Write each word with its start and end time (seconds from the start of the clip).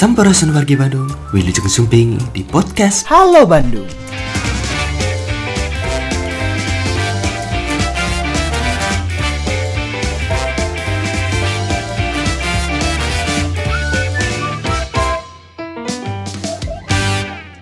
Sampurasun 0.00 0.56
wargi 0.56 0.80
Bandung, 0.80 1.12
Wilujeng 1.28 1.68
Sumping 1.68 2.16
di 2.32 2.40
podcast 2.40 3.04
Halo 3.04 3.44
Bandung. 3.44 3.84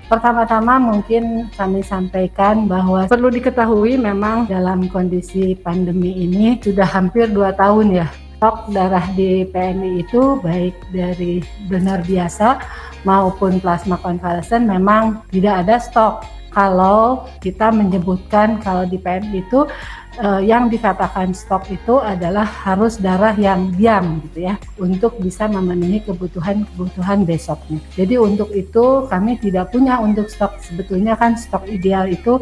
Pertama-tama 0.07 0.79
mungkin 0.79 1.51
kami 1.59 1.83
sampaikan 1.83 2.71
bahwa 2.71 3.11
perlu 3.11 3.35
diketahui 3.35 3.99
memang 3.99 4.47
dalam 4.47 4.87
kondisi 4.87 5.59
pandemi 5.59 6.15
ini 6.23 6.55
sudah 6.63 6.87
hampir 6.87 7.27
dua 7.35 7.51
tahun 7.51 7.99
ya 7.99 8.28
stok 8.39 8.71
darah 8.71 9.03
di 9.19 9.43
PMI 9.51 10.07
itu 10.07 10.39
baik 10.39 10.79
dari 10.95 11.43
donor 11.67 12.07
biasa 12.07 12.63
maupun 13.03 13.59
plasma 13.59 13.99
konvalesen 13.99 14.63
memang 14.63 15.27
tidak 15.35 15.67
ada 15.67 15.83
stok. 15.83 16.23
Kalau 16.55 17.27
kita 17.43 17.75
menyebutkan 17.75 18.63
kalau 18.63 18.87
di 18.87 18.95
PMI 18.95 19.43
itu 19.43 19.67
uh, 20.23 20.39
yang 20.43 20.71
dikatakan 20.71 21.35
stok 21.35 21.67
itu 21.71 21.99
adalah 21.99 22.47
harus 22.47 22.99
darah 22.99 23.35
yang 23.35 23.75
diam 23.75 24.23
gitu 24.31 24.47
ya 24.51 24.55
untuk 24.79 25.19
bisa 25.19 25.51
memenuhi 25.51 26.03
kebutuhan-kebutuhan 26.07 27.27
besoknya. 27.27 27.83
Jadi 27.99 28.23
untuk 28.23 28.55
itu 28.55 29.07
kami 29.11 29.39
tidak 29.43 29.75
punya 29.75 29.99
untuk 29.99 30.31
stok 30.31 30.59
sebetulnya 30.63 31.19
kan 31.19 31.35
stok 31.35 31.67
ideal 31.67 32.07
itu 32.07 32.39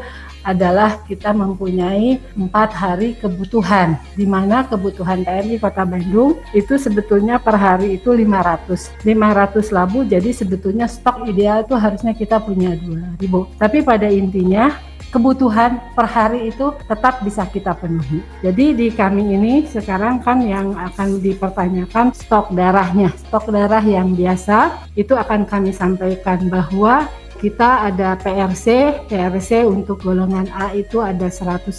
adalah 0.47 1.03
kita 1.11 1.35
mempunyai 1.35 2.23
empat 2.39 2.71
hari 2.71 3.19
kebutuhan 3.19 3.99
di 4.15 4.23
mana 4.23 4.63
kebutuhan 4.63 5.27
PMI 5.27 5.59
Kota 5.59 5.83
Bandung 5.83 6.39
itu 6.55 6.79
sebetulnya 6.79 7.43
per 7.43 7.59
hari 7.59 7.99
itu 7.99 8.15
500 8.15 9.03
500 9.03 9.75
labu 9.75 10.07
jadi 10.07 10.31
sebetulnya 10.31 10.87
stok 10.87 11.27
ideal 11.27 11.67
itu 11.67 11.75
harusnya 11.75 12.15
kita 12.15 12.39
punya 12.39 12.79
2000 13.19 13.59
tapi 13.59 13.83
pada 13.83 14.07
intinya 14.07 14.71
kebutuhan 15.11 15.81
per 15.95 16.05
hari 16.05 16.53
itu 16.53 16.75
tetap 16.85 17.23
bisa 17.25 17.47
kita 17.49 17.73
penuhi. 17.73 18.21
Jadi 18.45 18.77
di 18.77 18.89
kami 18.93 19.33
ini 19.33 19.65
sekarang 19.65 20.21
kan 20.21 20.43
yang 20.45 20.75
akan 20.77 21.23
dipertanyakan 21.23 22.13
stok 22.13 22.53
darahnya. 22.53 23.09
Stok 23.27 23.49
darah 23.49 23.81
yang 23.81 24.13
biasa 24.13 24.77
itu 24.99 25.15
akan 25.17 25.49
kami 25.49 25.73
sampaikan 25.73 26.51
bahwa 26.53 27.09
kita 27.37 27.89
ada 27.93 28.17
PRC, 28.17 28.97
PRC 29.09 29.69
untuk 29.69 30.03
golongan 30.03 30.49
A 30.53 30.73
itu 30.73 31.05
ada 31.05 31.29
109, 31.29 31.71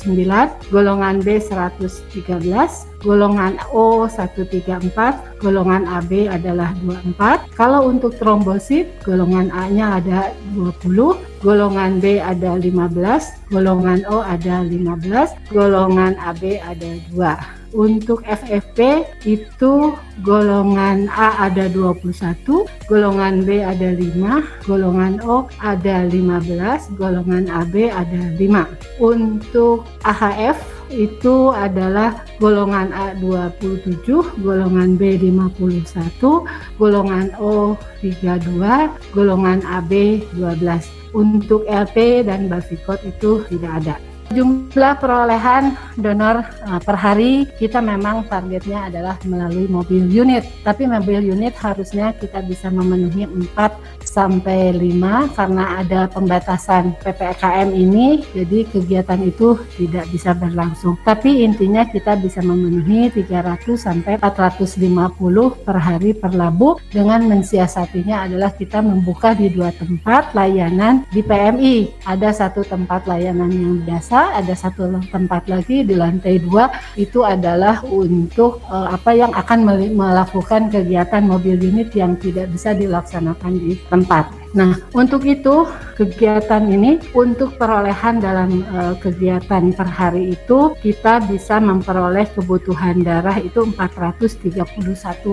golongan 0.70 1.20
B 1.22 1.42
113, 1.42 2.97
golongan 3.02 3.62
O 3.70 4.10
134, 4.10 5.42
golongan 5.42 5.86
AB 5.86 6.30
adalah 6.30 6.74
24. 6.82 7.46
Kalau 7.54 7.90
untuk 7.90 8.18
trombosit, 8.18 8.90
golongan 9.06 9.54
A-nya 9.54 10.02
ada 10.02 10.20
20, 10.58 11.18
golongan 11.46 12.02
B 12.02 12.18
ada 12.18 12.58
15, 12.58 13.54
golongan 13.54 14.02
O 14.10 14.26
ada 14.26 14.66
15, 14.66 15.38
golongan 15.54 16.18
AB 16.18 16.58
ada 16.62 16.90
2. 17.14 17.58
Untuk 17.76 18.24
FFP 18.24 19.04
itu 19.28 19.92
golongan 20.24 21.12
A 21.12 21.52
ada 21.52 21.68
21, 21.68 22.64
golongan 22.88 23.44
B 23.44 23.60
ada 23.60 23.92
5, 23.92 24.66
golongan 24.66 25.20
O 25.28 25.46
ada 25.60 26.08
15, 26.08 26.96
golongan 26.96 27.52
AB 27.52 27.92
ada 27.92 28.22
5. 28.40 28.66
Untuk 29.04 29.84
AHF 30.08 30.77
itu 30.92 31.52
adalah 31.52 32.24
golongan 32.42 32.92
A 32.96 33.14
27, 33.20 34.04
golongan 34.42 34.96
B 34.96 35.20
51, 35.20 36.46
golongan 36.80 37.32
O 37.40 37.76
32, 38.00 38.90
golongan 39.12 39.60
AB 39.66 40.24
12. 40.36 41.16
Untuk 41.16 41.64
LP 41.66 42.28
dan 42.28 42.52
Bavikot 42.52 43.00
itu 43.08 43.42
tidak 43.48 43.72
ada. 43.84 43.96
Jumlah 44.28 45.00
perolehan 45.00 45.80
donor 45.96 46.44
uh, 46.68 46.84
per 46.84 47.00
hari 47.00 47.48
kita 47.56 47.80
memang 47.80 48.28
targetnya 48.28 48.92
adalah 48.92 49.16
melalui 49.24 49.72
mobil 49.72 50.04
unit. 50.04 50.44
Tapi 50.68 50.84
mobil 50.84 51.32
unit 51.32 51.56
harusnya 51.56 52.12
kita 52.12 52.44
bisa 52.44 52.68
memenuhi 52.68 53.24
4 53.24 53.56
sampai 54.04 54.76
5 54.76 55.32
karena 55.32 55.64
ada 55.80 56.12
pembatasan 56.12 56.92
PPKM 57.08 57.72
ini 57.72 58.28
jadi 58.36 58.68
kegiatan 58.68 59.24
itu 59.24 59.56
tidak 59.80 60.12
bisa 60.12 60.36
berlangsung. 60.36 61.00
Tapi 61.08 61.48
intinya 61.48 61.88
kita 61.88 62.20
bisa 62.20 62.44
memenuhi 62.44 63.08
300 63.16 63.64
sampai 63.80 64.20
450 64.20 65.64
per 65.64 65.78
hari 65.80 66.12
per 66.12 66.36
labu 66.36 66.76
dengan 66.92 67.24
mensiasatinya 67.32 68.28
adalah 68.28 68.52
kita 68.52 68.84
membuka 68.84 69.32
di 69.32 69.48
dua 69.48 69.72
tempat 69.72 70.36
layanan 70.36 71.08
di 71.16 71.24
PMI. 71.24 72.04
Ada 72.04 72.36
satu 72.36 72.68
tempat 72.68 73.08
layanan 73.08 73.56
yang 73.56 73.80
biasa 73.88 74.17
ada 74.36 74.54
satu 74.58 74.90
tempat 75.14 75.46
lagi 75.46 75.86
di 75.86 75.94
lantai 75.94 76.42
dua 76.42 76.70
itu 76.98 77.22
adalah 77.22 77.82
untuk 77.86 78.64
uh, 78.68 78.90
apa 78.94 79.12
yang 79.14 79.32
akan 79.34 79.60
melakukan 79.94 80.74
kegiatan 80.74 81.24
mobil 81.26 81.60
unit 81.60 81.94
yang 81.94 82.18
tidak 82.18 82.50
bisa 82.50 82.74
dilaksanakan 82.74 83.54
di 83.60 83.78
tempat. 83.92 84.47
Nah, 84.56 84.80
untuk 84.96 85.28
itu 85.28 85.68
kegiatan 85.98 86.64
ini 86.70 87.02
untuk 87.18 87.58
perolehan 87.58 88.22
dalam 88.22 88.62
uh, 88.70 88.94
kegiatan 89.02 89.74
per 89.74 89.90
hari 89.90 90.38
itu 90.38 90.78
kita 90.80 91.26
bisa 91.26 91.58
memperoleh 91.58 92.30
kebutuhan 92.38 93.02
darah 93.02 93.36
itu 93.42 93.66
431 93.66 94.62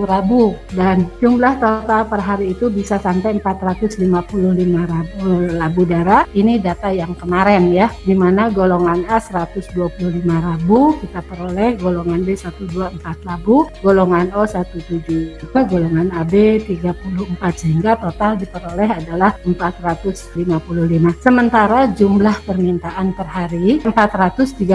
rabu 0.03 0.57
dan 0.73 1.05
jumlah 1.21 1.61
total 1.61 2.01
per 2.09 2.17
hari 2.19 2.57
itu 2.57 2.67
bisa 2.73 2.97
sampai 2.97 3.37
455 3.39 4.01
rabu, 4.89 5.29
labu 5.53 5.81
darah. 5.85 6.25
Ini 6.33 6.59
data 6.59 6.89
yang 6.89 7.13
kemarin 7.13 7.69
ya, 7.69 7.93
di 8.03 8.17
mana 8.17 8.49
golongan 8.49 9.05
A 9.07 9.21
125 9.21 9.93
rabu 10.25 10.97
kita 10.99 11.21
peroleh, 11.23 11.77
golongan 11.77 12.25
B 12.25 12.33
124 12.33 12.99
labu, 13.23 13.69
golongan 13.85 14.33
O 14.33 14.43
17, 14.43 15.39
golongan 15.69 16.09
AB 16.09 16.65
34 16.65 17.61
sehingga 17.61 17.95
total 18.01 18.35
diperoleh 18.41 18.89
adalah 19.05 19.37
450 19.45 20.49
Sementara 21.21 21.85
jumlah 21.93 22.41
permintaan 22.49 23.13
per 23.13 23.29
hari 23.29 23.77
431 23.85 24.73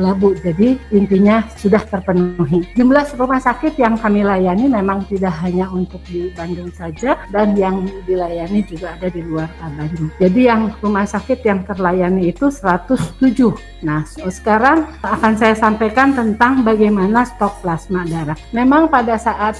labu. 0.00 0.32
Jadi 0.40 0.80
intinya 0.88 1.44
sudah 1.60 1.84
terpenuhi. 1.84 2.64
Jumlah 2.72 3.04
rumah 3.20 3.38
sakit 3.44 3.76
yang 3.76 4.00
kami 4.00 4.24
layani 4.24 4.72
memang 4.72 5.04
tidak 5.12 5.36
hanya 5.44 5.68
untuk 5.68 6.00
di 6.08 6.32
Bandung 6.32 6.72
saja 6.72 7.20
dan 7.28 7.52
yang 7.52 7.84
dilayani 8.08 8.64
juga 8.64 8.96
ada 8.96 9.12
di 9.12 9.20
luar 9.20 9.52
Bandung. 9.60 10.08
Jadi 10.16 10.40
yang 10.48 10.72
rumah 10.80 11.04
sakit 11.04 11.44
yang 11.44 11.60
terlayani 11.68 12.32
itu 12.32 12.48
107. 12.48 13.52
Nah, 13.82 14.06
sekarang 14.06 14.86
akan 15.02 15.34
saya 15.34 15.58
sampaikan 15.58 16.14
tentang 16.14 16.62
bagaimana 16.62 17.26
stok 17.26 17.66
plasma 17.66 18.06
darah. 18.06 18.38
Memang 18.54 18.86
pada 18.86 19.18
saat 19.18 19.58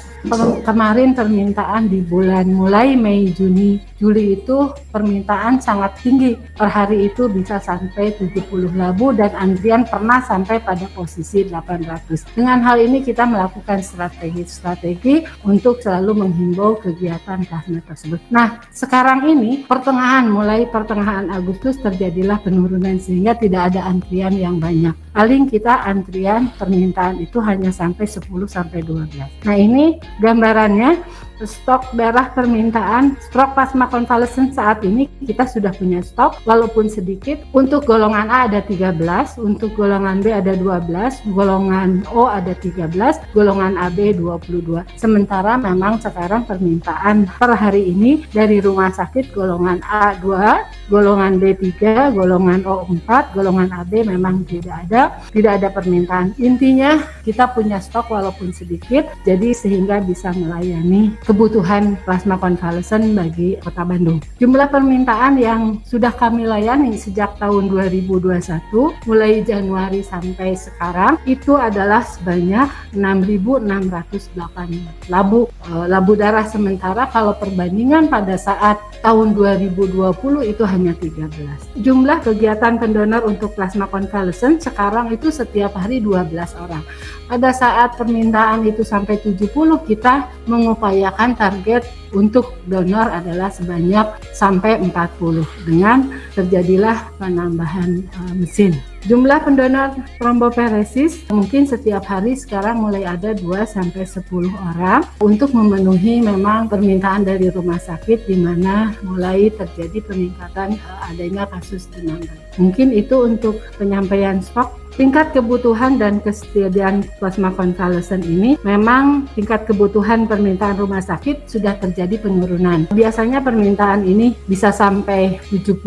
kemarin 0.62 1.10
permintaan 1.10 1.90
di 1.90 1.98
bulan 2.06 2.46
mulai 2.46 2.94
Mei, 2.94 3.34
Juni, 3.34 3.81
Juli 4.02 4.34
itu 4.34 4.74
permintaan 4.90 5.62
sangat 5.62 5.94
tinggi. 6.02 6.34
Per 6.58 6.66
hari 6.66 7.06
itu 7.06 7.30
bisa 7.30 7.62
sampai 7.62 8.10
70 8.18 8.74
labu 8.74 9.14
dan 9.14 9.30
antrian 9.38 9.86
pernah 9.86 10.18
sampai 10.18 10.58
pada 10.58 10.90
posisi 10.90 11.46
800. 11.46 12.34
Dengan 12.34 12.66
hal 12.66 12.82
ini 12.82 13.06
kita 13.06 13.22
melakukan 13.22 13.78
strategi-strategi 13.78 15.22
untuk 15.46 15.78
selalu 15.78 16.26
menghimbau 16.26 16.82
kegiatan 16.82 17.46
plasma 17.46 17.78
tersebut. 17.86 18.18
Nah, 18.34 18.58
sekarang 18.74 19.22
ini 19.30 19.62
pertengahan 19.70 20.26
mulai 20.26 20.66
pertengahan 20.66 21.30
Agustus 21.30 21.78
terjadilah 21.78 22.42
penurunan 22.42 22.98
sehingga 22.98 23.38
tidak 23.38 23.70
ada 23.70 23.86
antrian 23.86 24.34
yang 24.34 24.58
banyak. 24.58 24.98
Paling 25.12 25.46
kita 25.46 25.84
antrian 25.84 26.50
permintaan 26.56 27.20
itu 27.20 27.38
hanya 27.44 27.68
sampai 27.68 28.08
10 28.08 28.48
sampai 28.48 28.80
12. 28.80 29.46
Nah, 29.46 29.56
ini 29.56 30.00
gambarannya 30.18 31.04
stok 31.44 31.94
darah 31.94 32.30
permintaan 32.32 33.18
stok 33.18 33.54
plasma 33.54 33.86
konvalesen 33.90 34.50
saat 34.54 34.82
ini 34.86 35.10
kita 35.22 35.46
sudah 35.46 35.74
punya 35.74 36.00
stok 36.02 36.42
walaupun 36.48 36.88
sedikit. 36.88 37.42
Untuk 37.52 37.86
golongan 37.86 38.30
A 38.30 38.50
ada 38.50 38.64
13 38.64 39.38
untuk 39.38 39.74
golongan 39.76 40.22
B 40.22 40.32
ada 40.32 40.54
12 40.54 41.34
golongan 41.34 42.02
O 42.10 42.26
ada 42.26 42.54
13 42.56 42.92
golongan 43.34 43.74
AB 43.78 44.18
22 44.18 44.82
sementara 44.96 45.58
memang 45.58 45.98
sekarang 45.98 46.46
permintaan 46.46 47.28
per 47.38 47.52
hari 47.54 47.90
ini 47.92 48.24
dari 48.30 48.58
rumah 48.62 48.90
sakit 48.90 49.34
golongan 49.34 49.82
A 49.86 50.16
2 50.18 50.81
golongan 50.92 51.40
D3, 51.40 51.72
golongan 52.12 52.60
O4, 52.68 53.32
golongan 53.32 53.72
AB 53.72 54.04
memang 54.04 54.44
tidak 54.44 54.84
ada, 54.84 55.16
tidak 55.32 55.52
ada 55.56 55.72
permintaan. 55.72 56.36
Intinya 56.36 57.00
kita 57.24 57.48
punya 57.56 57.80
stok 57.80 58.12
walaupun 58.12 58.52
sedikit, 58.52 59.08
jadi 59.24 59.56
sehingga 59.56 60.04
bisa 60.04 60.36
melayani 60.36 61.16
kebutuhan 61.24 61.96
plasma 62.04 62.36
konvalesen 62.36 63.16
bagi 63.16 63.56
Kota 63.64 63.88
Bandung. 63.88 64.20
Jumlah 64.36 64.68
permintaan 64.68 65.40
yang 65.40 65.80
sudah 65.88 66.12
kami 66.12 66.44
layani 66.44 67.00
sejak 67.00 67.40
tahun 67.40 67.72
2021 67.72 69.08
mulai 69.08 69.40
Januari 69.40 70.04
sampai 70.04 70.52
sekarang 70.52 71.16
itu 71.24 71.56
adalah 71.56 72.04
sebanyak 72.04 72.68
6.608 72.92 75.08
labu 75.08 75.48
eh, 75.48 75.86
labu 75.88 76.12
darah 76.18 76.44
sementara 76.44 77.08
kalau 77.08 77.32
perbandingan 77.38 78.10
pada 78.10 78.36
saat 78.36 78.76
tahun 79.00 79.32
2020 79.34 80.50
itu 80.50 80.62
hanya 80.66 80.81
13. 80.90 81.78
Jumlah 81.78 82.18
kegiatan 82.26 82.82
pendonor 82.82 83.22
untuk 83.22 83.54
plasma 83.54 83.86
konvalesen 83.86 84.58
sekarang 84.58 85.14
itu 85.14 85.30
setiap 85.30 85.78
hari 85.78 86.02
12 86.02 86.34
orang. 86.58 86.82
Pada 87.30 87.54
saat 87.54 87.94
permintaan 87.94 88.66
itu 88.66 88.82
sampai 88.82 89.22
70 89.22 89.54
kita 89.86 90.26
mengupayakan 90.50 91.38
target 91.38 91.86
untuk 92.10 92.58
donor 92.66 93.06
adalah 93.08 93.48
sebanyak 93.54 94.18
sampai 94.34 94.82
40 94.82 95.46
dengan 95.64 96.10
terjadilah 96.34 97.14
penambahan 97.22 98.02
uh, 98.18 98.34
mesin. 98.34 98.91
Jumlah 99.02 99.42
pendonor 99.42 99.98
tromboperesis 100.22 101.26
mungkin 101.26 101.66
setiap 101.66 102.06
hari 102.06 102.38
sekarang 102.38 102.86
mulai 102.86 103.02
ada 103.02 103.34
2 103.34 103.50
sampai 103.66 104.06
10 104.06 104.30
orang 104.54 105.02
untuk 105.18 105.50
memenuhi 105.50 106.22
memang 106.22 106.70
permintaan 106.70 107.26
dari 107.26 107.50
rumah 107.50 107.82
sakit 107.82 108.30
di 108.30 108.38
mana 108.38 108.94
mulai 109.02 109.50
terjadi 109.50 110.06
peningkatan 110.06 110.78
uh, 110.78 111.10
adanya 111.10 111.50
kasus 111.50 111.90
demam. 111.90 112.22
Mungkin 112.62 112.94
itu 112.94 113.26
untuk 113.26 113.58
penyampaian 113.74 114.38
stok 114.38 114.82
Tingkat 114.92 115.32
kebutuhan 115.32 115.96
dan 115.96 116.20
kesediaan 116.20 117.00
plasma 117.16 117.48
konvalesen 117.56 118.20
ini 118.28 118.60
memang 118.60 119.24
tingkat 119.32 119.64
kebutuhan 119.64 120.28
permintaan 120.28 120.76
rumah 120.76 121.00
sakit 121.00 121.48
sudah 121.48 121.80
terjadi 121.80 122.20
penurunan. 122.20 122.92
Biasanya 122.92 123.40
permintaan 123.40 124.04
ini 124.04 124.36
bisa 124.44 124.68
sampai 124.68 125.40
70 125.48 125.80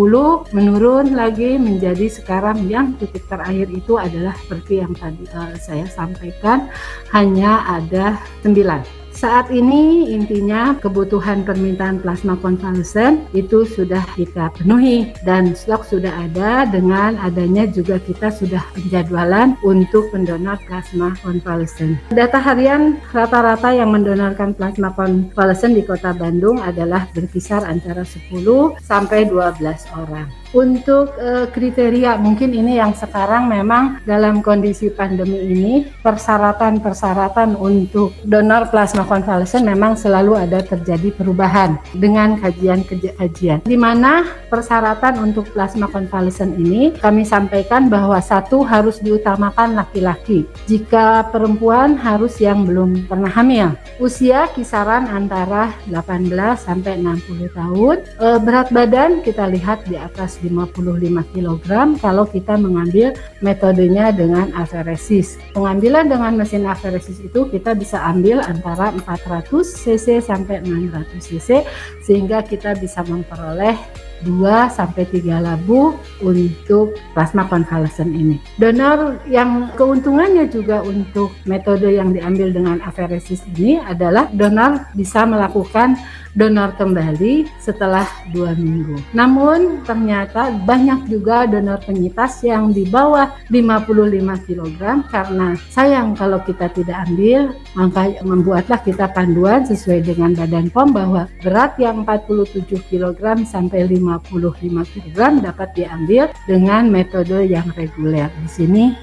menurun 0.57 1.13
lagi 1.13 1.53
menjadi 1.62 2.09
sekarang 2.09 2.65
yang 2.65 2.97
titik 3.05 3.29
terakhir 3.29 3.69
itu 3.69 4.01
adalah 4.01 4.33
seperti 4.41 4.81
yang 4.81 4.97
tadi 4.97 5.29
uh, 5.37 5.53
saya 5.61 5.85
sampaikan 5.85 6.65
hanya 7.13 7.61
ada 7.69 8.17
9 8.41 9.05
saat 9.15 9.47
ini 9.47 10.11
intinya 10.11 10.75
kebutuhan 10.83 11.47
permintaan 11.47 12.03
plasma 12.03 12.35
konvalesen 12.35 13.23
itu 13.31 13.63
sudah 13.63 14.03
kita 14.19 14.51
penuhi 14.59 15.15
dan 15.23 15.55
stok 15.55 15.87
sudah 15.87 16.11
ada 16.11 16.67
dengan 16.67 17.15
adanya 17.23 17.63
juga 17.63 17.95
kita 18.03 18.27
sudah 18.27 18.59
penjadwalan 18.75 19.55
untuk 19.63 20.11
pendonor 20.11 20.59
plasma 20.67 21.15
konvalesen. 21.23 21.95
Data 22.11 22.43
harian 22.43 22.99
rata-rata 23.15 23.71
yang 23.71 23.95
mendonorkan 23.95 24.51
plasma 24.51 24.91
konvalesen 24.91 25.79
di 25.79 25.87
Kota 25.87 26.11
Bandung 26.11 26.59
adalah 26.59 27.07
berkisar 27.15 27.63
antara 27.63 28.03
10 28.03 28.43
sampai 28.83 29.31
12 29.31 29.63
orang. 29.95 30.27
Untuk 30.55 31.11
uh, 31.19 31.51
kriteria 31.51 32.15
mungkin 32.15 32.55
ini 32.55 32.79
yang 32.79 32.95
sekarang 32.95 33.51
memang 33.51 33.99
dalam 34.07 34.39
kondisi 34.39 34.87
pandemi 34.87 35.51
ini 35.51 35.73
persyaratan-persyaratan 35.99 37.59
untuk 37.59 38.15
donor 38.23 38.71
plasma 38.71 39.03
konvalesen 39.03 39.67
memang 39.67 39.99
selalu 39.99 40.39
ada 40.39 40.63
terjadi 40.63 41.11
perubahan 41.11 41.75
dengan 41.91 42.39
kajian-kajian. 42.39 43.67
Di 43.67 43.75
mana 43.75 44.23
persyaratan 44.47 45.19
untuk 45.27 45.51
plasma 45.51 45.91
konvalesen 45.91 46.55
ini 46.55 46.95
kami 47.03 47.27
sampaikan 47.27 47.91
bahwa 47.91 48.23
satu 48.23 48.63
harus 48.63 49.03
diutamakan 49.03 49.75
laki-laki. 49.75 50.47
Jika 50.71 51.35
perempuan 51.35 51.99
harus 51.99 52.39
yang 52.39 52.63
belum 52.63 53.11
pernah 53.11 53.27
hamil. 53.27 53.75
Usia 53.99 54.47
kisaran 54.55 55.11
antara 55.11 55.75
18 55.91 56.31
sampai 56.55 57.03
60 57.03 57.51
tahun. 57.51 57.95
E, 58.23 58.27
berat 58.39 58.71
badan 58.71 59.19
kita 59.19 59.51
lihat 59.51 59.83
di 59.83 59.99
atas 59.99 60.44
55 60.45 61.33
kg 61.33 61.69
kalau 61.97 62.25
kita 62.30 62.53
mengambil 62.56 63.18
metodenya 63.42 64.13
dengan 64.13 64.53
aferesis. 64.53 65.42
Pengambilan 65.57 66.06
dengan 66.06 66.38
mesin 66.38 66.69
aferesis 66.69 67.18
itu 67.19 67.50
kita 67.50 67.74
bisa 67.74 67.97
ambil 68.06 68.45
antara 68.45 68.94
400 68.94 69.50
cc 69.65 70.21
sampai 70.21 70.62
600 70.62 71.18
cc 71.18 71.65
sehingga 72.06 72.45
kita 72.45 72.77
bisa 72.77 73.01
memperoleh 73.01 73.74
2 74.23 74.71
sampai 74.71 75.03
3 75.09 75.44
labu 75.44 75.97
untuk 76.23 76.95
plasma 77.12 77.44
konvalesen 77.50 78.15
ini. 78.15 78.38
Donor 78.56 79.19
yang 79.27 79.73
keuntungannya 79.75 80.47
juga 80.47 80.79
untuk 80.85 81.35
metode 81.44 81.91
yang 81.91 82.15
diambil 82.15 82.53
dengan 82.56 82.77
aferesis 82.85 83.44
ini 83.57 83.81
adalah 83.81 84.31
donor 84.31 84.88
bisa 84.95 85.27
melakukan 85.27 86.00
donor 86.35 86.75
kembali 86.75 87.47
setelah 87.63 88.06
dua 88.35 88.53
minggu. 88.53 89.00
Namun 89.15 89.81
ternyata 89.88 90.51
banyak 90.67 91.07
juga 91.07 91.47
donor 91.47 91.79
penyitas 91.81 92.44
yang 92.44 92.75
di 92.75 92.83
bawah 92.85 93.31
55 93.47 94.45
kg 94.45 94.79
karena 95.09 95.56
sayang 95.71 96.13
kalau 96.13 96.44
kita 96.44 96.67
tidak 96.75 97.07
ambil 97.07 97.56
maka 97.73 98.19
membuatlah 98.21 98.79
kita 98.83 99.07
panduan 99.15 99.63
sesuai 99.63 100.03
dengan 100.03 100.35
badan 100.35 100.67
POM 100.69 100.91
bahwa 100.91 101.31
berat 101.39 101.79
yang 101.79 102.03
47 102.03 102.67
kg 102.91 103.23
sampai 103.47 103.88
55 104.05 104.93
kg 104.93 105.19
dapat 105.41 105.69
diambil 105.73 106.29
dengan 106.45 106.87
metode 106.87 107.49
yang 107.49 107.65
reguler. 107.73 108.29
Di 108.45 108.49
sini 108.49 108.93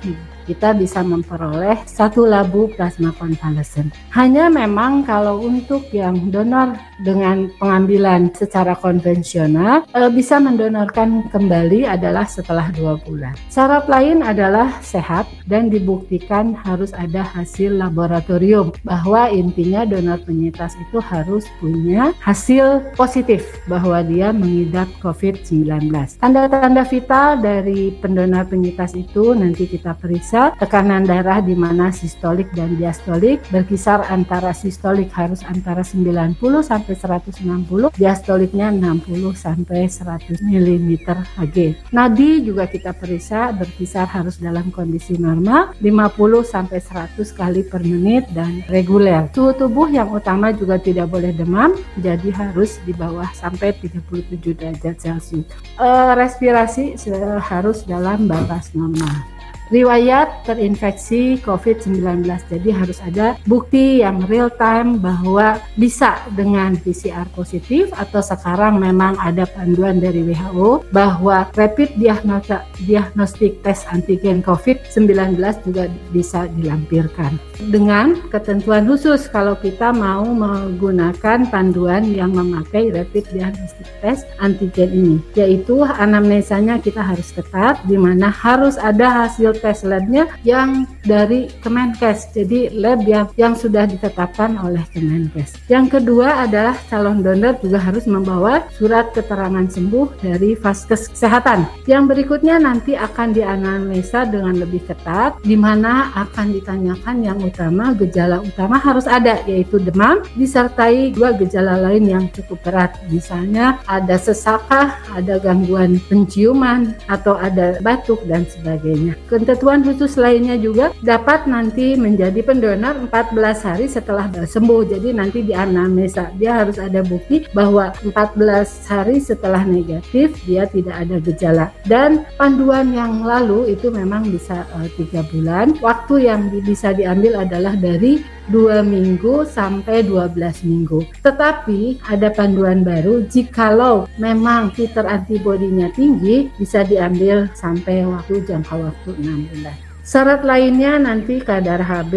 kita 0.47 0.75
bisa 0.75 1.07
memperoleh 1.07 1.87
satu 1.87 2.27
labu 2.27 2.71
plasma 2.75 3.15
konvalesen. 3.15 3.95
Hanya 4.15 4.51
memang 4.51 5.07
kalau 5.07 5.43
untuk 5.43 5.87
yang 5.95 6.31
donor 6.31 6.75
dengan 7.03 7.51
pengambilan 7.59 8.31
secara 8.33 8.79
konvensional 8.79 9.85
e, 9.93 10.01
bisa 10.15 10.39
mendonorkan 10.39 11.27
kembali 11.29 11.85
adalah 11.85 12.25
setelah 12.25 12.71
dua 12.73 12.97
bulan. 13.03 13.35
Syarat 13.51 13.91
lain 13.91 14.23
adalah 14.23 14.79
sehat 14.81 15.27
dan 15.51 15.69
dibuktikan 15.69 16.55
harus 16.55 16.95
ada 16.95 17.27
hasil 17.27 17.77
laboratorium 17.77 18.73
bahwa 18.87 19.29
intinya 19.29 19.83
donor 19.85 20.23
penyintas 20.23 20.79
itu 20.79 21.03
harus 21.03 21.45
punya 21.59 22.15
hasil 22.23 22.81
positif 22.95 23.45
bahwa 23.67 24.01
dia 24.07 24.31
mengidap 24.31 24.87
COVID-19. 25.03 25.91
Tanda-tanda 26.23 26.87
vital 26.87 27.43
dari 27.43 27.93
pendonor 27.99 28.47
penyintas 28.47 28.95
itu 28.95 29.35
nanti 29.35 29.67
kita 29.67 29.99
periksa 29.99 30.55
tekanan 30.57 31.05
darah 31.05 31.43
di 31.43 31.59
mana 31.59 31.91
sistolik 31.91 32.49
dan 32.55 32.79
diastolik 32.79 33.43
berkisar 33.51 34.07
antara 34.09 34.55
sistolik 34.55 35.11
harus 35.13 35.43
antara 35.45 35.83
90 35.83 36.39
sampai 36.63 36.92
160, 36.95 37.93
diastoliknya 37.97 38.71
60 38.71 39.33
sampai 39.35 39.89
100 39.89 40.43
mm 40.43 40.91
Hg. 41.39 41.57
Nadi 41.93 42.45
juga 42.45 42.69
kita 42.69 42.93
periksa 42.93 43.53
berkisar 43.57 44.07
harus 44.09 44.37
dalam 44.39 44.69
kondisi 44.71 45.17
normal 45.17 45.75
50 45.81 46.45
sampai 46.45 46.79
100 46.79 47.19
kali 47.33 47.63
per 47.67 47.83
menit 47.83 48.29
dan 48.37 48.63
reguler. 48.69 49.29
Suhu 49.33 49.57
tubuh 49.57 49.89
yang 49.89 50.13
utama 50.13 50.53
juga 50.53 50.77
tidak 50.77 51.09
boleh 51.09 51.33
demam, 51.33 51.75
jadi 51.99 52.29
harus 52.33 52.79
di 52.85 52.93
bawah 52.93 53.29
sampai 53.33 53.75
37 53.77 54.55
derajat 54.57 54.97
Celcius. 55.01 55.49
E, 55.81 55.89
respirasi 56.17 56.97
harus 57.43 57.85
dalam 57.89 58.29
batas 58.29 58.73
normal 58.77 59.32
riwayat 59.73 60.45
terinfeksi 60.45 61.41
COVID-19. 61.41 62.29
Jadi 62.29 62.69
harus 62.69 63.01
ada 63.01 63.41
bukti 63.49 64.05
yang 64.05 64.21
real 64.29 64.53
time 64.61 65.01
bahwa 65.01 65.57
bisa 65.81 66.21
dengan 66.37 66.77
PCR 66.77 67.25
positif 67.33 67.89
atau 67.97 68.21
sekarang 68.21 68.77
memang 68.77 69.17
ada 69.17 69.49
panduan 69.49 69.99
dari 69.99 70.21
WHO 70.29 70.85
bahwa 70.93 71.49
rapid 71.57 71.97
diagnostik 71.97 73.65
tes 73.65 73.89
antigen 73.89 74.45
COVID-19 74.45 75.41
juga 75.65 75.89
bisa 76.13 76.47
dilampirkan. 76.61 77.41
Dengan 77.73 78.19
ketentuan 78.29 78.85
khusus 78.85 79.31
kalau 79.31 79.57
kita 79.57 79.95
mau 79.95 80.27
menggunakan 80.27 81.49
panduan 81.49 82.13
yang 82.13 82.37
memakai 82.37 82.93
rapid 82.93 83.25
diagnostik 83.33 83.89
tes 84.05 84.29
antigen 84.43 84.91
ini, 84.93 85.17
yaitu 85.33 85.81
anamnesanya 85.81 86.83
kita 86.83 87.01
harus 87.01 87.31
ketat 87.33 87.81
di 87.87 87.97
mana 87.97 88.29
harus 88.29 88.75
ada 88.77 89.25
hasil 89.25 89.62
tes 89.63 89.87
labnya 89.87 90.27
yang 90.43 90.85
dari 91.07 91.47
Kemenkes. 91.63 92.35
Jadi 92.35 92.75
lab 92.75 93.07
yang 93.07 93.31
yang 93.39 93.55
sudah 93.55 93.87
ditetapkan 93.87 94.59
oleh 94.59 94.83
Kemenkes. 94.91 95.55
Yang 95.71 96.03
kedua 96.03 96.43
adalah 96.43 96.75
calon 96.91 97.23
donor 97.23 97.55
juga 97.63 97.79
harus 97.79 98.05
membawa 98.11 98.67
surat 98.75 99.15
keterangan 99.15 99.71
sembuh 99.71 100.19
dari 100.19 100.59
Vaskes 100.59 101.15
Kesehatan. 101.15 101.87
Yang 101.87 102.03
berikutnya 102.11 102.59
nanti 102.59 102.99
akan 102.99 103.31
dianalisa 103.31 104.27
dengan 104.27 104.59
lebih 104.59 104.83
ketat 104.91 105.39
di 105.47 105.55
mana 105.55 106.11
akan 106.19 106.59
ditanyakan 106.59 107.17
yang 107.23 107.39
utama 107.39 107.95
gejala 107.95 108.43
utama 108.43 108.77
harus 108.83 109.07
ada 109.07 109.39
yaitu 109.47 109.79
demam 109.79 110.25
disertai 110.35 111.15
dua 111.15 111.37
gejala 111.39 111.79
lain 111.79 112.09
yang 112.09 112.25
cukup 112.35 112.59
berat. 112.67 112.97
Misalnya 113.13 113.79
ada 113.87 114.17
sesakah, 114.17 114.99
ada 115.13 115.39
gangguan 115.39 116.01
penciuman 116.09 116.97
atau 117.07 117.37
ada 117.37 117.79
batuk 117.85 118.25
dan 118.25 118.49
sebagainya. 118.49 119.15
Ketentuan 119.53 119.85
khusus 119.85 120.17
lainnya 120.17 120.57
juga 120.57 120.97
dapat 121.05 121.45
nanti 121.45 121.93
menjadi 121.93 122.41
pendonor 122.41 123.05
14 123.13 123.37
hari 123.69 123.85
setelah 123.85 124.33
sembuh. 124.33 124.97
Jadi 124.97 125.13
nanti 125.13 125.45
di 125.45 125.53
anamnesa 125.53 126.33
dia 126.41 126.65
harus 126.65 126.81
ada 126.81 127.05
bukti 127.05 127.45
bahwa 127.53 127.93
14 128.01 128.41
hari 128.89 129.21
setelah 129.21 129.61
negatif 129.69 130.41
dia 130.49 130.65
tidak 130.65 131.05
ada 131.05 131.21
gejala. 131.21 131.67
Dan 131.85 132.25
panduan 132.41 132.97
yang 132.97 133.29
lalu 133.29 133.77
itu 133.77 133.93
memang 133.93 134.25
bisa 134.33 134.65
eh, 134.81 134.89
tiga 134.97 135.21
bulan. 135.29 135.77
Waktu 135.85 136.33
yang 136.33 136.49
bisa 136.65 136.97
diambil 136.97 137.45
adalah 137.45 137.77
dari 137.77 138.25
dua 138.53 138.85
minggu 138.85 139.49
sampai 139.49 140.05
12 140.05 140.69
minggu. 140.69 141.09
Tetapi 141.25 142.05
ada 142.05 142.29
panduan 142.29 142.85
baru 142.85 143.25
jikalau 143.25 144.05
memang 144.21 144.77
titer 144.77 145.09
antibodinya 145.09 145.89
tinggi 145.97 146.53
bisa 146.61 146.85
diambil 146.85 147.49
sampai 147.57 148.05
waktu 148.05 148.45
jangka 148.45 148.77
waktu 148.77 149.11
6 149.17 149.49
bulan. 149.49 149.92
Syarat 150.03 150.43
lainnya 150.43 150.99
nanti 150.99 151.39
kadar 151.39 151.79
HB 151.79 152.15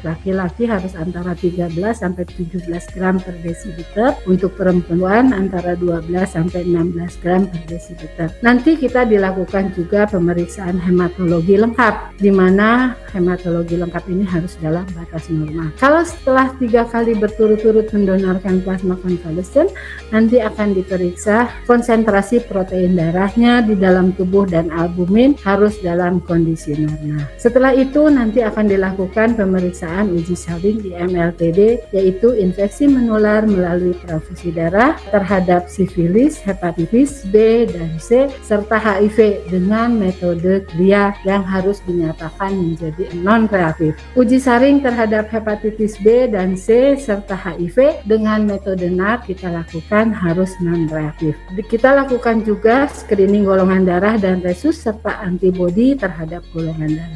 laki-laki 0.00 0.64
harus 0.64 0.96
antara 0.96 1.36
13 1.36 1.68
sampai 1.92 2.24
17 2.24 2.64
gram 2.96 3.20
per 3.20 3.36
desiliter, 3.44 4.16
untuk 4.24 4.56
perempuan 4.56 5.36
antara 5.36 5.76
12 5.76 6.16
sampai 6.24 6.64
16 6.64 7.20
gram 7.20 7.44
per 7.44 7.60
desiliter. 7.68 8.32
Nanti 8.40 8.80
kita 8.80 9.04
dilakukan 9.04 9.76
juga 9.76 10.08
pemeriksaan 10.08 10.80
hematologi 10.80 11.60
lengkap, 11.60 12.16
di 12.16 12.32
mana 12.32 12.96
hematologi 13.12 13.76
lengkap 13.76 14.04
ini 14.08 14.24
harus 14.24 14.56
dalam 14.56 14.88
batas 14.96 15.28
normal. 15.28 15.76
Kalau 15.76 16.08
setelah 16.08 16.56
tiga 16.56 16.88
kali 16.88 17.12
berturut-turut 17.20 17.92
mendonorkan 17.92 18.64
plasma 18.64 18.96
konvalesen, 18.96 19.68
nanti 20.08 20.40
akan 20.40 20.72
diperiksa 20.72 21.52
konsentrasi 21.68 22.48
protein 22.48 22.96
darahnya 22.96 23.60
di 23.60 23.76
dalam 23.76 24.16
tubuh 24.16 24.48
dan 24.48 24.72
albumin 24.72 25.36
harus 25.44 25.76
dalam 25.84 26.24
kondisi 26.24 26.72
normal. 26.80 27.25
Setelah 27.34 27.74
itu 27.74 28.06
nanti 28.08 28.42
akan 28.42 28.70
dilakukan 28.70 29.34
pemeriksaan 29.34 30.10
uji 30.14 30.34
saling 30.38 30.82
di 30.82 30.94
MLTD 30.94 31.90
yaitu 31.92 32.32
infeksi 32.34 32.86
menular 32.86 33.44
melalui 33.44 33.94
transfusi 34.06 34.54
darah 34.54 34.94
terhadap 35.10 35.66
sifilis, 35.66 36.38
hepatitis 36.40 37.26
B 37.28 37.66
dan 37.66 37.98
C 37.98 38.30
serta 38.42 38.78
HIV 38.78 39.50
dengan 39.50 39.94
metode 39.98 40.64
KLIA 40.72 41.16
yang 41.26 41.42
harus 41.42 41.82
dinyatakan 41.84 42.54
menjadi 42.54 43.12
non 43.18 43.46
reaktif. 43.46 43.96
Uji 44.18 44.38
saring 44.42 44.82
terhadap 44.82 45.28
hepatitis 45.30 45.96
B 46.00 46.30
dan 46.30 46.54
C 46.56 46.96
serta 46.96 47.36
HIV 47.36 48.06
dengan 48.08 48.44
metode 48.44 48.88
NAT 48.88 49.28
kita 49.28 49.52
lakukan 49.52 50.10
harus 50.10 50.52
non 50.62 50.88
reaktif. 50.88 51.36
Kita 51.68 51.92
lakukan 51.94 52.42
juga 52.42 52.88
screening 52.90 53.46
golongan 53.46 53.86
darah 53.86 54.16
dan 54.18 54.42
resus 54.42 54.78
serta 54.80 55.22
antibodi 55.22 55.94
terhadap 55.94 56.42
golongan 56.50 56.96
darah. 56.96 57.15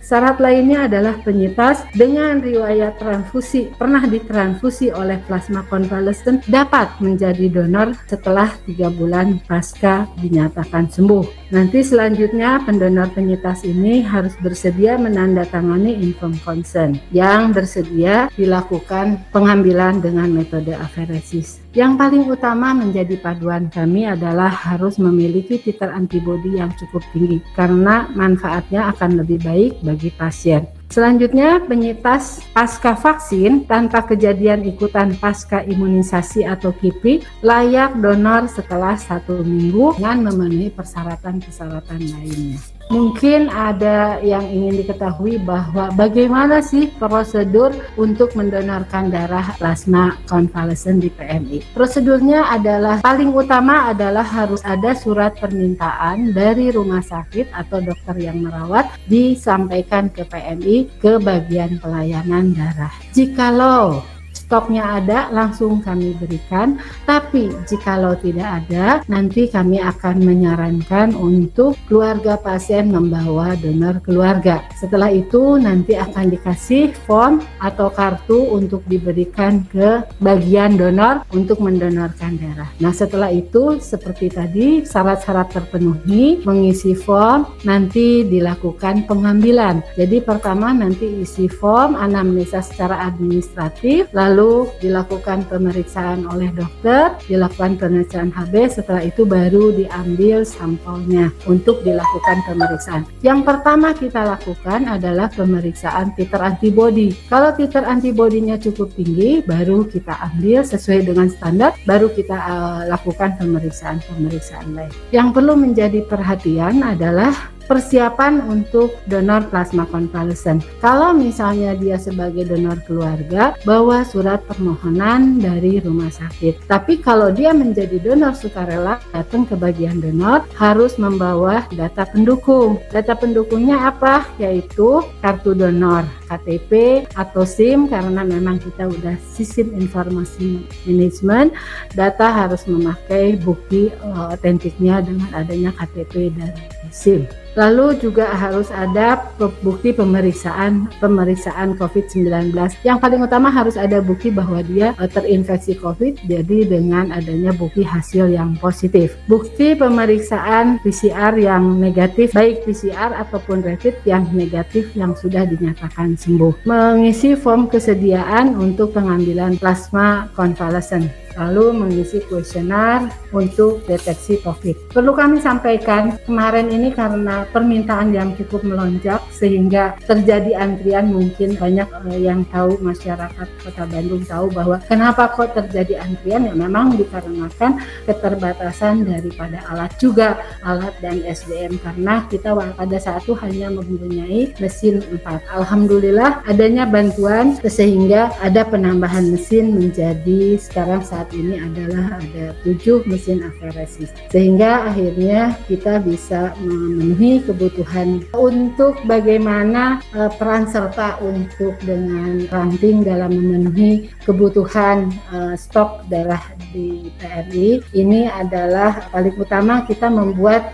Syarat 0.11 0.43
lainnya 0.43 0.91
adalah 0.91 1.23
penyintas 1.23 1.87
dengan 1.95 2.43
riwayat 2.43 2.99
transfusi 2.99 3.71
pernah 3.79 4.03
ditransfusi 4.03 4.91
oleh 4.91 5.23
plasma 5.23 5.63
konvalesen 5.71 6.43
dapat 6.51 6.91
menjadi 6.99 7.47
donor 7.47 7.95
setelah 8.11 8.51
tiga 8.67 8.91
bulan 8.91 9.39
pasca 9.47 10.11
dinyatakan 10.19 10.91
sembuh. 10.91 11.55
Nanti 11.55 11.79
selanjutnya 11.79 12.59
pendonor 12.67 13.07
penyintas 13.15 13.63
ini 13.63 14.03
harus 14.03 14.35
bersedia 14.43 14.99
menandatangani 14.99 15.95
inform 16.03 16.35
consent 16.43 16.99
yang 17.15 17.55
bersedia 17.55 18.27
dilakukan 18.35 19.15
pengambilan 19.31 20.03
dengan 20.03 20.27
metode 20.27 20.75
aferesis. 20.75 21.63
Yang 21.71 21.93
paling 22.03 22.23
utama 22.27 22.75
menjadi 22.75 23.15
paduan 23.15 23.71
kami 23.71 24.03
adalah 24.03 24.51
harus 24.51 24.99
memiliki 24.99 25.55
titer 25.55 25.87
antibodi 25.87 26.59
yang 26.59 26.67
cukup 26.75 26.99
tinggi 27.15 27.39
karena 27.55 28.11
manfaatnya 28.11 28.91
akan 28.91 29.23
lebih 29.23 29.39
baik 29.39 29.79
bagi 29.79 30.00
pasien. 30.09 30.65
Selanjutnya, 30.91 31.61
penyintas 31.63 32.43
pasca 32.51 32.97
vaksin 32.97 33.63
tanpa 33.63 34.03
kejadian 34.03 34.65
ikutan 34.67 35.15
pasca 35.15 35.63
imunisasi 35.63 36.43
atau 36.43 36.75
KIPI 36.75 37.23
layak 37.45 37.95
donor 38.01 38.49
setelah 38.49 38.97
satu 38.99 39.39
minggu 39.39 39.95
dengan 39.95 40.27
memenuhi 40.27 40.67
persyaratan-persyaratan 40.73 42.01
lainnya. 42.11 42.59
Mungkin 42.91 43.47
ada 43.47 44.19
yang 44.19 44.43
ingin 44.51 44.83
diketahui 44.83 45.39
bahwa 45.39 45.95
bagaimana 45.95 46.59
sih 46.59 46.91
prosedur 46.99 47.71
untuk 47.95 48.35
mendonorkan 48.35 49.07
darah 49.07 49.55
plasma 49.55 50.19
konvalesen 50.27 50.99
di 50.99 51.07
PMI. 51.07 51.71
Prosedurnya 51.71 52.51
adalah 52.51 52.99
paling 52.99 53.31
utama 53.31 53.95
adalah 53.95 54.27
harus 54.27 54.59
ada 54.67 54.91
surat 54.91 55.39
permintaan 55.39 56.35
dari 56.35 56.67
rumah 56.75 56.99
sakit 56.99 57.55
atau 57.55 57.79
dokter 57.79 58.27
yang 58.27 58.43
merawat 58.43 58.91
disampaikan 59.07 60.11
ke 60.11 60.27
PMI 60.27 60.91
ke 60.99 61.15
bagian 61.15 61.79
pelayanan 61.79 62.51
darah. 62.51 62.91
Jikalau 63.15 64.03
stoknya 64.51 64.99
ada 64.99 65.31
langsung 65.31 65.79
kami 65.79 66.11
berikan. 66.19 66.75
Tapi 67.07 67.55
jikalau 67.63 68.19
tidak 68.19 68.67
ada 68.67 68.99
nanti 69.07 69.47
kami 69.47 69.79
akan 69.79 70.19
menyarankan 70.19 71.15
untuk 71.15 71.79
keluarga 71.87 72.35
pasien 72.35 72.91
membawa 72.91 73.55
donor 73.55 74.03
keluarga. 74.03 74.59
Setelah 74.75 75.07
itu 75.07 75.55
nanti 75.55 75.95
akan 75.95 76.35
dikasih 76.35 76.91
form 77.07 77.39
atau 77.63 77.87
kartu 77.95 78.51
untuk 78.51 78.83
diberikan 78.91 79.63
ke 79.71 80.03
bagian 80.19 80.75
donor 80.75 81.23
untuk 81.31 81.63
mendonorkan 81.63 82.35
darah. 82.35 82.67
Nah 82.83 82.91
setelah 82.91 83.31
itu 83.31 83.79
seperti 83.79 84.27
tadi 84.35 84.83
syarat-syarat 84.83 85.47
terpenuhi 85.55 86.43
mengisi 86.43 86.91
form 86.91 87.47
nanti 87.63 88.27
dilakukan 88.27 89.07
pengambilan. 89.07 89.79
Jadi 89.95 90.19
pertama 90.19 90.75
nanti 90.75 91.23
isi 91.23 91.47
form 91.47 91.95
anamnesa 91.95 92.59
secara 92.59 93.07
administratif 93.07 94.11
lalu 94.11 94.40
lalu 94.41 94.73
dilakukan 94.81 95.45
pemeriksaan 95.45 96.25
oleh 96.25 96.49
dokter, 96.57 97.13
dilakukan 97.29 97.77
pemeriksaan 97.77 98.33
HB, 98.33 98.73
setelah 98.73 99.05
itu 99.05 99.21
baru 99.21 99.69
diambil 99.69 100.41
sampelnya 100.41 101.29
untuk 101.45 101.85
dilakukan 101.85 102.41
pemeriksaan. 102.49 103.05
Yang 103.21 103.45
pertama 103.45 103.93
kita 103.93 104.25
lakukan 104.25 104.89
adalah 104.89 105.29
pemeriksaan 105.29 106.17
titer 106.17 106.41
antibody. 106.41 107.13
Kalau 107.29 107.53
titer 107.53 107.85
antibodinya 107.85 108.57
cukup 108.57 108.89
tinggi, 108.97 109.45
baru 109.45 109.85
kita 109.85 110.17
ambil 110.33 110.65
sesuai 110.65 111.05
dengan 111.05 111.29
standar, 111.29 111.77
baru 111.85 112.09
kita 112.09 112.33
uh, 112.33 112.81
lakukan 112.89 113.37
pemeriksaan-pemeriksaan 113.37 114.73
lain. 114.73 114.89
Yang 115.13 115.37
perlu 115.37 115.53
menjadi 115.53 116.01
perhatian 116.09 116.81
adalah 116.81 117.53
persiapan 117.71 118.43
untuk 118.51 118.99
donor 119.07 119.47
plasma 119.47 119.87
konvalesen. 119.87 120.59
Kalau 120.83 121.15
misalnya 121.15 121.71
dia 121.79 121.95
sebagai 121.95 122.51
donor 122.51 122.83
keluarga, 122.83 123.55
bawa 123.63 124.03
surat 124.03 124.43
permohonan 124.43 125.39
dari 125.39 125.79
rumah 125.79 126.11
sakit. 126.11 126.67
Tapi 126.67 126.99
kalau 126.99 127.31
dia 127.31 127.55
menjadi 127.55 127.95
donor 128.03 128.35
sukarela, 128.35 128.99
datang 129.15 129.47
ke 129.47 129.55
bagian 129.55 130.03
donor 130.03 130.43
harus 130.59 130.99
membawa 130.99 131.63
data 131.71 132.03
pendukung. 132.03 132.75
Data 132.91 133.15
pendukungnya 133.15 133.87
apa? 133.87 134.27
Yaitu 134.35 135.07
kartu 135.23 135.55
donor, 135.55 136.03
KTP 136.27 137.03
atau 137.15 137.47
SIM 137.47 137.87
karena 137.87 138.27
memang 138.27 138.59
kita 138.59 138.91
udah 138.91 139.15
sistem 139.31 139.79
informasi 139.79 140.67
manajemen, 140.83 141.55
data 141.95 142.27
harus 142.35 142.67
memakai 142.67 143.39
bukti 143.39 143.95
uh, 144.03 144.35
otentiknya 144.35 144.99
dengan 144.99 145.31
adanya 145.31 145.71
KTP 145.71 146.35
dan 146.35 146.51
SIM. 146.91 147.25
Lalu 147.59 147.99
juga 147.99 148.31
harus 148.31 148.71
ada 148.71 149.27
bukti 149.59 149.91
pemeriksaan 149.91 150.87
pemeriksaan 151.03 151.75
COVID-19. 151.75 152.55
Yang 152.87 152.97
paling 153.03 153.19
utama 153.19 153.51
harus 153.51 153.75
ada 153.75 153.99
bukti 153.99 154.31
bahwa 154.31 154.63
dia 154.63 154.95
eh, 154.95 155.09
terinfeksi 155.11 155.75
COVID 155.75 156.23
jadi 156.31 156.59
dengan 156.63 157.11
adanya 157.11 157.51
bukti 157.51 157.83
hasil 157.83 158.31
yang 158.31 158.55
positif. 158.55 159.19
Bukti 159.27 159.75
pemeriksaan 159.75 160.79
PCR 160.79 161.35
yang 161.35 161.75
negatif 161.75 162.31
baik 162.31 162.63
PCR 162.63 163.19
ataupun 163.19 163.67
rapid 163.67 163.99
yang 164.07 164.31
negatif 164.31 164.87
yang 164.95 165.11
sudah 165.11 165.43
dinyatakan 165.43 166.15
sembuh. 166.15 166.63
Mengisi 166.63 167.35
form 167.35 167.67
kesediaan 167.67 168.55
untuk 168.55 168.95
pengambilan 168.95 169.59
plasma 169.59 170.31
konvalesen. 170.39 171.20
Lalu 171.37 171.75
mengisi 171.75 172.23
kuesioner 172.27 173.07
untuk 173.31 173.83
deteksi 173.87 174.39
COVID. 174.43 174.91
Perlu 174.91 175.11
kami 175.15 175.39
sampaikan 175.39 176.19
kemarin 176.27 176.67
ini 176.71 176.91
karena 176.91 177.47
permintaan 177.49 178.11
yang 178.11 178.35
cukup 178.35 178.63
melonjak 178.67 179.23
sehingga 179.31 179.95
terjadi 180.03 180.59
antrian 180.59 181.09
mungkin 181.11 181.55
banyak 181.55 181.87
uh, 181.87 182.19
yang 182.19 182.43
tahu 182.51 182.77
masyarakat 182.83 183.47
Kota 183.63 183.83
Bandung 183.87 184.23
tahu 184.27 184.51
bahwa 184.51 184.77
kenapa 184.85 185.31
kok 185.31 185.55
terjadi 185.55 186.03
antrian 186.03 186.47
ya 186.47 186.53
memang 186.55 186.99
dikarenakan 186.99 187.79
keterbatasan 188.05 189.07
daripada 189.07 189.63
alat 189.71 189.91
juga 189.97 190.39
alat 190.65 190.93
dan 190.99 191.23
SDM 191.23 191.79
karena 191.79 192.27
kita 192.27 192.53
pada 192.53 192.97
saat 192.99 193.23
itu 193.23 193.37
hanya 193.39 193.71
mempunyai 193.71 194.51
mesin 194.59 194.99
4. 195.23 195.55
Alhamdulillah 195.55 196.43
adanya 196.49 196.83
bantuan 196.83 197.55
sehingga 197.63 198.33
ada 198.43 198.67
penambahan 198.67 199.31
mesin 199.31 199.71
menjadi 199.77 200.59
sekarang 200.59 201.05
saat 201.21 201.37
ini 201.37 201.61
adalah 201.61 202.17
ada 202.17 202.49
7 202.65 203.05
mesin 203.05 203.45
aferesis 203.45 204.09
sehingga 204.33 204.89
akhirnya 204.89 205.53
kita 205.69 206.01
bisa 206.01 206.49
memenuhi 206.57 207.45
kebutuhan 207.45 208.25
untuk 208.33 208.97
bagaimana 209.05 210.01
uh, 210.17 210.33
peran 210.33 210.65
serta 210.65 211.21
untuk 211.21 211.77
dengan 211.85 212.49
ranting 212.49 213.05
dalam 213.05 213.37
memenuhi 213.37 214.09
kebutuhan 214.25 215.13
uh, 215.29 215.53
stok 215.53 216.09
darah 216.09 216.41
di 216.73 217.13
PRI 217.21 217.85
ini 217.93 218.25
adalah 218.25 219.05
paling 219.13 219.37
utama 219.37 219.85
kita 219.85 220.09
membuat 220.09 220.73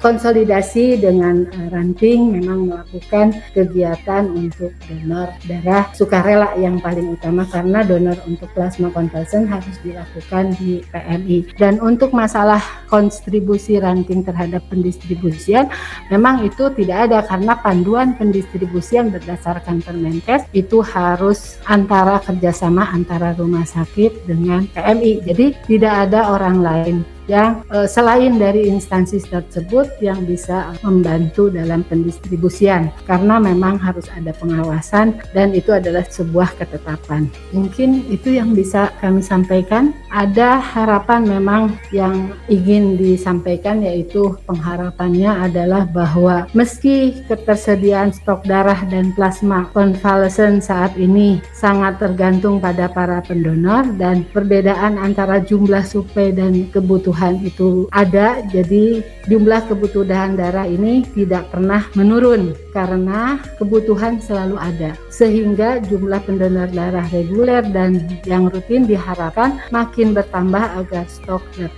konsolidasi 0.00 1.00
dengan 1.00 1.44
uh, 1.46 1.68
ranting 1.72 2.32
memang 2.32 2.70
melakukan 2.70 3.36
kegiatan 3.52 4.28
untuk 4.32 4.72
donor 4.88 5.28
darah 5.44 5.88
sukarela 5.92 6.56
yang 6.56 6.80
paling 6.80 7.12
utama 7.12 7.44
karena 7.48 7.84
donor 7.84 8.16
untuk 8.24 8.48
plasma 8.56 8.88
konvalesen 8.90 9.44
harus 9.44 9.76
dilakukan 9.84 10.56
di 10.56 10.80
PMI 10.90 11.58
dan 11.60 11.78
untuk 11.80 12.16
masalah 12.16 12.60
kontribusi 12.88 13.76
ranting 13.80 14.24
terhadap 14.24 14.64
pendistribusian 14.72 15.68
memang 16.08 16.44
itu 16.44 16.72
tidak 16.72 17.10
ada 17.10 17.18
karena 17.26 17.52
panduan 17.60 18.16
pendistribusian 18.16 19.12
berdasarkan 19.12 19.84
Permenkes 19.84 20.48
itu 20.56 20.80
harus 20.80 21.58
antara 21.68 22.22
kerjasama 22.22 22.88
antara 22.92 23.36
rumah 23.36 23.66
sakit 23.66 24.24
dengan 24.24 24.64
PMI 24.72 25.12
jadi 25.26 25.46
tidak 25.68 25.94
ada 26.08 26.32
orang 26.32 26.58
lain 26.62 26.96
yang 27.30 27.62
uh, 27.70 27.86
selain 27.86 28.34
dari 28.38 28.66
instansi 28.66 29.22
tersebut 29.22 29.86
yang 30.02 30.26
bisa 30.26 30.74
membantu 30.82 31.48
dalam 31.48 31.86
pendistribusian 31.86 32.90
karena 33.06 33.38
memang 33.38 33.78
harus 33.78 34.10
ada 34.10 34.34
pengawasan 34.36 35.22
dan 35.30 35.54
itu 35.54 35.70
adalah 35.70 36.02
sebuah 36.02 36.58
ketetapan. 36.58 37.30
Mungkin 37.54 38.10
itu 38.10 38.34
yang 38.34 38.52
bisa 38.56 38.90
kami 38.98 39.22
sampaikan. 39.22 39.94
Ada 40.12 40.60
harapan 40.60 41.24
memang 41.24 41.62
yang 41.88 42.36
ingin 42.50 43.00
disampaikan 43.00 43.80
yaitu 43.80 44.36
pengharapannya 44.44 45.48
adalah 45.48 45.88
bahwa 45.88 46.44
meski 46.52 47.24
ketersediaan 47.30 48.12
stok 48.12 48.44
darah 48.44 48.84
dan 48.92 49.16
plasma 49.16 49.70
konvalesen 49.72 50.60
saat 50.60 50.92
ini 51.00 51.40
sangat 51.56 51.96
tergantung 51.96 52.60
pada 52.60 52.92
para 52.92 53.24
pendonor 53.24 53.88
dan 53.96 54.26
perbedaan 54.36 55.00
antara 55.00 55.40
jumlah 55.40 55.80
suplai 55.86 56.34
dan 56.34 56.68
kebutuhan 56.68 57.11
kebutuhan 57.12 57.44
itu 57.44 57.68
ada, 57.92 58.40
jadi 58.48 59.04
jumlah 59.28 59.68
kebutuhan 59.68 60.32
darah 60.32 60.64
ini 60.64 61.04
tidak 61.12 61.44
pernah 61.52 61.84
menurun 61.92 62.56
karena 62.72 63.36
kebutuhan 63.60 64.16
selalu 64.16 64.56
ada. 64.56 64.96
Sehingga 65.12 65.84
jumlah 65.84 66.24
pendonor 66.24 66.72
darah 66.72 67.04
reguler 67.12 67.60
dan 67.68 68.00
yang 68.24 68.48
rutin 68.48 68.88
diharapkan 68.88 69.60
makin 69.68 70.16
bertambah 70.16 70.64
agar 70.80 71.04
stok 71.04 71.44
eh, 71.60 71.68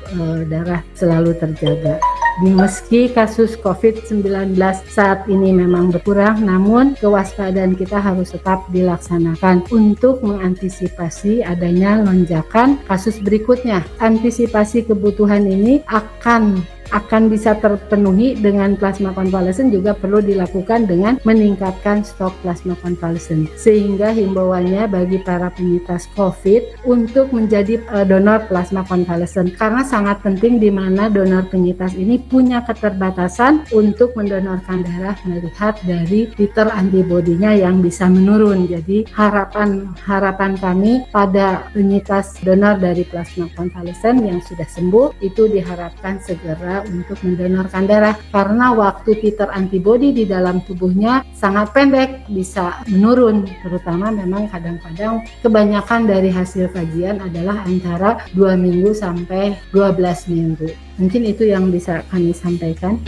darah 0.46 0.86
selalu 0.94 1.34
terjaga. 1.34 1.98
Meski 2.42 3.14
kasus 3.14 3.54
COVID-19 3.62 4.58
saat 4.90 5.22
ini 5.30 5.54
memang 5.54 5.94
berkurang, 5.94 6.42
namun 6.42 6.98
kewaspadaan 6.98 7.78
kita 7.78 8.02
harus 8.02 8.34
tetap 8.34 8.66
dilaksanakan 8.74 9.62
untuk 9.70 10.18
mengantisipasi 10.18 11.46
adanya 11.46 12.02
lonjakan 12.02 12.82
kasus 12.90 13.22
berikutnya. 13.22 13.86
Antisipasi 14.02 14.82
kebutuhan 14.82 15.23
ini 15.44 15.80
akan 15.88 16.60
akan 16.94 17.26
bisa 17.26 17.58
terpenuhi 17.58 18.38
dengan 18.38 18.78
plasma 18.78 19.10
konvalesen 19.10 19.74
juga 19.74 19.92
perlu 19.98 20.22
dilakukan 20.22 20.86
dengan 20.86 21.18
meningkatkan 21.26 22.06
stok 22.06 22.30
plasma 22.46 22.78
konvalesen. 22.78 23.50
Sehingga 23.58 24.14
himbauannya 24.14 24.86
bagi 24.86 25.18
para 25.18 25.50
penyintas 25.50 26.06
COVID 26.14 26.86
untuk 26.86 27.34
menjadi 27.34 27.82
uh, 27.90 28.06
donor 28.06 28.46
plasma 28.46 28.86
konvalesen 28.86 29.50
karena 29.58 29.82
sangat 29.82 30.22
penting 30.22 30.62
di 30.62 30.70
mana 30.70 31.10
donor 31.10 31.50
penyintas 31.50 31.98
ini 31.98 32.22
punya 32.22 32.62
keterbatasan 32.62 33.66
untuk 33.74 34.14
mendonorkan 34.14 34.86
darah 34.86 35.18
melihat 35.26 35.74
dari 35.82 36.30
titer 36.38 36.70
antibodinya 36.70 37.50
yang 37.50 37.82
bisa 37.82 38.06
menurun. 38.06 38.70
Jadi 38.70 39.10
harapan 39.10 39.90
harapan 40.06 40.54
kami 40.54 41.02
pada 41.10 41.66
penyintas 41.74 42.38
donor 42.46 42.78
dari 42.78 43.02
plasma 43.02 43.50
konvalesen 43.58 44.22
yang 44.22 44.38
sudah 44.44 44.68
sembuh 44.68 45.18
itu 45.24 45.50
diharapkan 45.50 46.22
segera 46.22 46.83
untuk 46.88 47.18
mendonorkan 47.24 47.88
darah 47.88 48.16
karena 48.30 48.74
waktu 48.76 49.16
titer 49.20 49.48
antibodi 49.52 50.12
di 50.12 50.24
dalam 50.28 50.60
tubuhnya 50.64 51.24
sangat 51.32 51.72
pendek 51.72 52.28
bisa 52.28 52.84
menurun. 52.90 53.48
Terutama 53.64 54.12
memang 54.12 54.48
kadang-kadang 54.52 55.24
kebanyakan 55.40 56.06
dari 56.08 56.28
hasil 56.28 56.72
kajian 56.72 57.24
adalah 57.24 57.64
antara 57.64 58.24
2 58.36 58.56
minggu 58.60 58.92
sampai 58.92 59.56
12 59.72 60.32
minggu. 60.32 60.68
Mungkin 61.00 61.22
itu 61.26 61.50
yang 61.50 61.74
bisa 61.74 62.06
kami 62.12 62.30
sampaikan 62.30 63.00